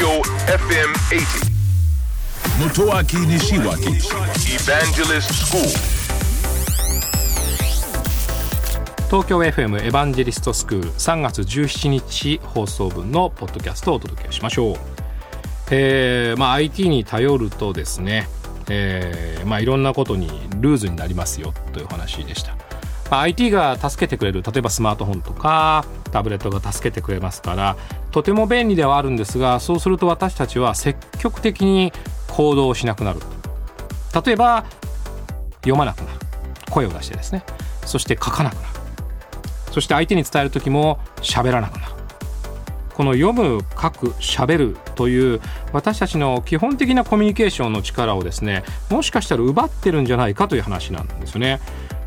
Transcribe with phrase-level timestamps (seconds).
[0.00, 1.50] Tokyo FM 80.
[2.58, 4.00] Motoaki Nishiwaki
[4.54, 5.60] Evangelist School.
[9.08, 14.76] 東京 FM エヴァンジェリストスクール3月17日放送分のポッドキャストをお届けしましょう、
[15.70, 18.26] えーまあ、IT に頼るとですね、
[18.70, 20.28] えーまあ、いろんなことに
[20.60, 22.56] ルーズになりますよという話でした、
[23.10, 27.76] まあ、IT が助けてくれる例えばスマートフォンとかタブレットが助けてくれますから
[28.10, 31.92] とても便利ではあるんですがそうすると私たちは積極的に
[32.28, 33.20] 行動しなくなる。
[34.24, 34.64] 例えば
[35.56, 36.18] 読まなくなる。
[36.70, 37.44] 声を出してですね。
[37.84, 38.66] そして書かなくなる。
[39.72, 41.92] そして相手に伝える時も喋らなくなる。
[42.94, 45.40] この読む書く喋るという
[45.72, 51.60] 私たちの基本的なコミュニケーションの力をですねもしかしたら奪ってるんじゃないかという話なんですよね。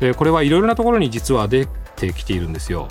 [0.00, 2.88] でこれはいろいろなところに実は出てきているんですよ。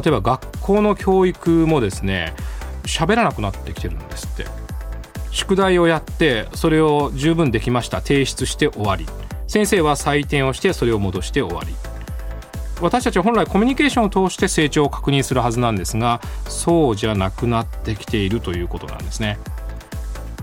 [0.00, 2.34] 例えば学校の教育もですね
[2.84, 4.46] 喋らなくなってきてるんですって。
[5.30, 8.00] 宿題をやってそれを十分できました。
[8.00, 9.06] 提出して終わり。
[9.46, 11.74] 先生は採点をしてそれを戻して終わり。
[12.80, 19.38] 私たちは本来コミュニケーションを通して成長を確認するはずなんですがそうじゃなくなってきているということなんですね。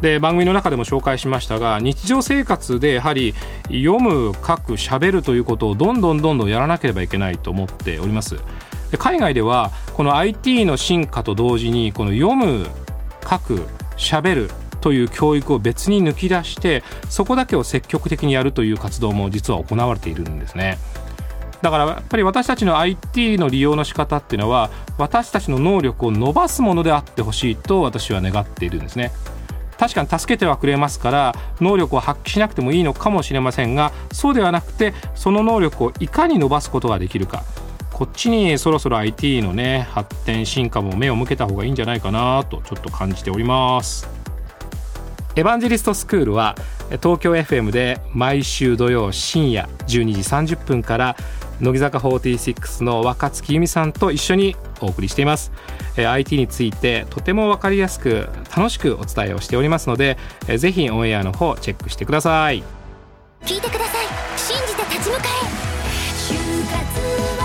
[0.01, 3.33] で番組の中でも紹介しましたが日常生活でやはり
[3.67, 8.37] 読む書くしゃべるということをどんどんどんどんやらなければいけないと思っております。
[8.97, 12.67] 海外ではこの IT の進化と同時にこの読む
[13.29, 14.49] 書くしゃべる
[14.81, 20.77] という教育を別に抜き出してそこだけを積極的にやるという活動も実は行われているんですね。
[21.61, 24.69] だからやっぱり私たちの IT の利用の仕方っていうのは
[24.99, 29.11] 私たちの能力を伸ばすものであってほしいと私は願っているんですね。
[29.79, 37.43] 確かに助けてはくれますから能力を発揮しなくてもいいのかもしれませんがそうではなくてその能力をいかに伸ばすことができるか。
[37.95, 44.09] こっちにそろそろ IT のね発展進化も目を向けた方がいいんじゃないかなとちょっと感じております。
[45.37, 46.55] エヴァンジェリストスクールは
[47.01, 51.15] 東京 FM で毎週土曜深夜12時30分から
[51.61, 55.53] 乃木坂46の若月由美さんと一緒にお送りしています、
[55.95, 60.17] え IT についてとても分かりやすく楽しくお伝えをしておりますので、
[60.49, 62.61] えーぜひオンエアの方チェックしてください。
[63.45, 64.05] 聞いてください。
[64.37, 65.23] 信じて立ち向か
[67.41, 67.44] え。